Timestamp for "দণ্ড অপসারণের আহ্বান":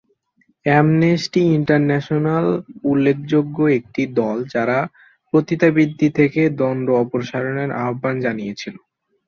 6.59-8.15